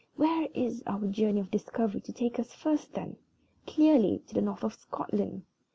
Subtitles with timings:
[0.15, 3.17] Where is our journey of discovery to take us to first, then?
[3.67, 5.43] Clearly to the north of Scotland.